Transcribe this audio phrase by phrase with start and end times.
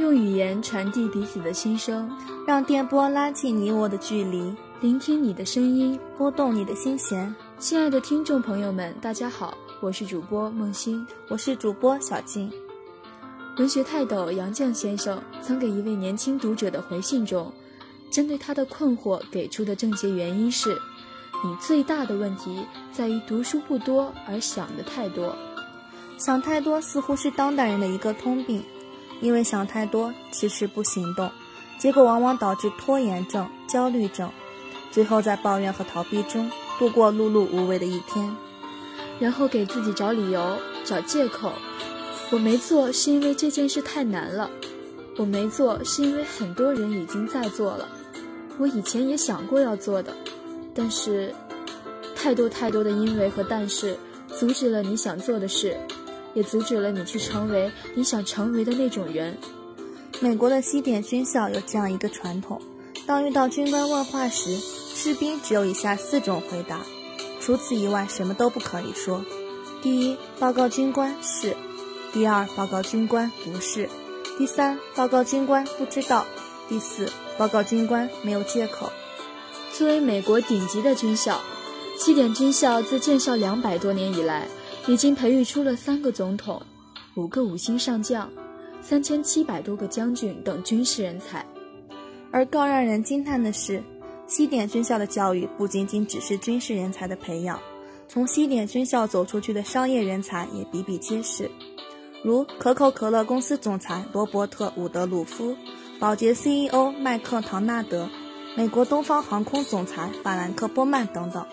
[0.00, 2.10] 用语言传递彼此的心声，
[2.46, 7.32] 让电波拉近你我的距离，聆听你的声音，拨动你的心弦。
[7.58, 9.52] 亲爱的听众朋友们，大家好，
[9.82, 12.50] 我是主播梦欣，我是主播小静。
[13.58, 17.52] 文学泰斗杨绛先生曾给一位年轻读者的回信中，
[18.10, 20.80] 针对他的困惑给出的症结原因是：
[21.44, 25.36] 你最大的问题在于读书不多而想的太多。
[26.16, 28.62] 想太多似乎是当代人的一个通病，
[29.20, 31.30] 因为想太多，迟迟不行动，
[31.78, 34.30] 结果往往导致拖延症、焦虑症，
[34.90, 38.36] 最后在抱怨和逃避中度过碌碌无为的一天，
[39.18, 41.52] 然后给自己找理由、找借口。
[42.32, 44.48] 我没做是因为这件事太难了，
[45.16, 47.88] 我没做是因为很多人已经在做了，
[48.56, 50.14] 我以前也想过要做的，
[50.74, 51.34] 但是
[52.14, 55.76] 太多太多的因为和但是阻止了你想做的事，
[56.34, 59.36] 也阻止了你去成为你想成为的那种人。
[60.20, 62.60] 美国的西点军校有这样一个传统：
[63.06, 66.80] 当遇到军官问话时，士兵只有以下四种回答，
[67.40, 69.24] 除此以外什么都不可以说。
[69.82, 71.56] 第一，报告军官是。
[72.12, 73.86] 第二，报告军官不是；
[74.36, 76.26] 第三，报告军官不知道；
[76.68, 77.08] 第四，
[77.38, 78.90] 报告军官没有借口。
[79.72, 81.40] 作为美国顶级的军校，
[81.96, 84.48] 西点军校自建校两百多年以来，
[84.86, 86.60] 已经培育出了三个总统、
[87.14, 88.30] 五个五星上将、
[88.80, 91.44] 三千七百多个将军等军事人才。
[92.32, 93.82] 而更让人惊叹的是，
[94.26, 97.60] 西点军校的教育不仅仅只是军事人才的培养，
[98.08, 101.50] 从西点军校走出去的商业人才也比比皆是。
[102.22, 105.56] 如可口可乐公司总裁罗伯特·伍德鲁夫、
[105.98, 108.08] 宝洁 CEO 麦克·唐纳德、
[108.56, 111.44] 美国东方航空总裁法兰克·波曼等等。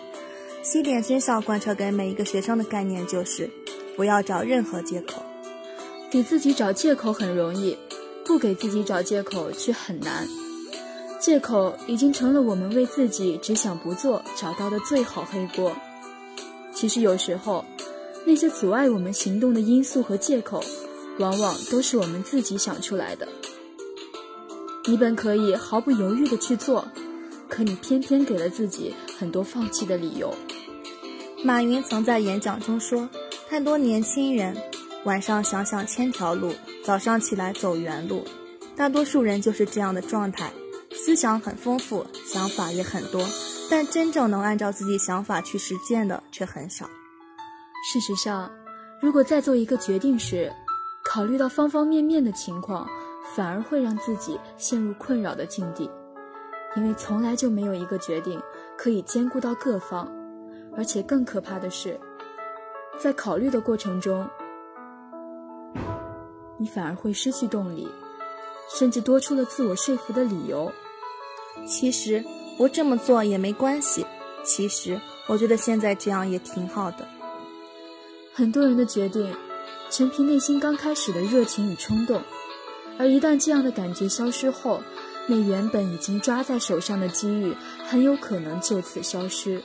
[0.70, 3.48] 西点军校贯彻给每一个学生的概念就是：
[3.96, 5.22] 不要找任何借口。
[6.10, 7.74] 给自己找借口很容易，
[8.22, 10.28] 不给自己找借口却很难。
[11.18, 15.74] 借口已经成了我们为自己只想不做找到的最好黑锅。
[16.74, 17.64] 其实有时候。
[18.26, 20.62] 那些阻碍我们行动的因素和借口，
[21.18, 23.26] 往往都是我们自己想出来的。
[24.84, 26.86] 你本可以毫不犹豫地去做，
[27.48, 30.34] 可你偏偏给了自己很多放弃的理由。
[31.44, 33.08] 马云曾在演讲中说
[33.48, 34.56] ：“太多年轻人
[35.04, 36.52] 晚上想想千条路，
[36.84, 38.24] 早上起来走原路。
[38.76, 40.52] 大多数人就是这样的状态，
[40.92, 43.24] 思想很丰富，想法也很多，
[43.70, 46.86] 但真正能按照自己想法去实践的却很少。”
[47.92, 48.50] 事实上，
[49.00, 50.52] 如果在做一个决定时，
[51.04, 52.86] 考虑到方方面面的情况，
[53.34, 55.88] 反而会让自己陷入困扰的境地，
[56.78, 58.40] 因为从来就没有一个决定
[58.76, 60.08] 可以兼顾到各方，
[60.76, 61.98] 而且更可怕的是，
[63.00, 64.24] 在考虑的过程中，
[66.56, 67.88] 你反而会失去动力，
[68.70, 70.70] 甚至多出了自我说服的理由。
[71.66, 72.24] 其实
[72.56, 74.06] 不这么做也没关系，
[74.44, 77.08] 其实我觉得现在这样也挺好的。
[78.32, 79.34] 很多人的决定，
[79.90, 82.22] 全凭内心刚开始的热情与冲动，
[83.00, 84.80] 而一旦这样的感觉消失后，
[85.30, 87.54] 那原本已经抓在手上的机遇，
[87.86, 89.62] 很有可能就此消失。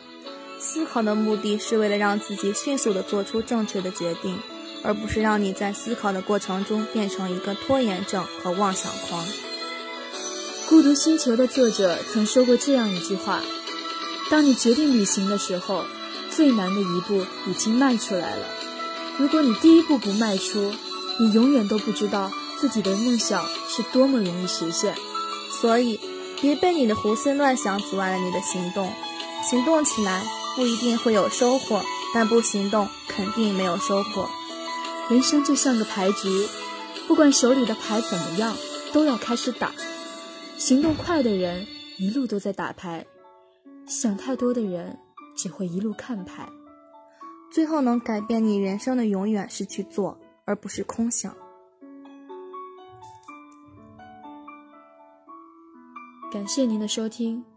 [0.59, 4.37] 思考的目的是为了让自己迅速地做出正确的决定，
[4.83, 9.25] 而不是让你在思考的过程中变成一个拖延症和妄想狂。
[10.69, 13.41] 孤独星球的作者曾说过这样一句话：
[14.29, 15.85] 当你决定旅行的时候，
[16.29, 18.45] 最难的一步已经迈出来了。
[19.17, 20.73] 如果你第一步不迈出，
[21.19, 24.95] 你永远都不知道自己的梦想是多么容易实现。
[25.63, 25.97] 所以，
[26.41, 28.91] 别被你的胡思乱想阻碍了你的行动。
[29.49, 30.21] 行动起来
[30.57, 31.81] 不一定会有收获，
[32.13, 34.27] 但不行动肯定没有收获。
[35.09, 36.49] 人生就像个牌局，
[37.07, 38.53] 不管手里的牌怎么样，
[38.91, 39.71] 都要开始打。
[40.57, 41.65] 行动快的人
[41.97, 43.05] 一路都在打牌，
[43.87, 44.99] 想太多的人
[45.37, 46.45] 只会一路看牌。
[47.53, 51.33] 最后能改变你人生的，永远是去做，而不是空想。
[56.33, 57.52] 感谢您的收听。